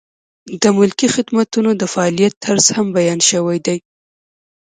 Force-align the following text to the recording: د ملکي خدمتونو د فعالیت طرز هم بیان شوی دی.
د 0.61 0.63
ملکي 0.77 1.07
خدمتونو 1.15 1.69
د 1.75 1.83
فعالیت 1.93 2.33
طرز 2.45 2.65
هم 2.75 2.87
بیان 2.97 3.19
شوی 3.29 3.57
دی. 3.65 3.77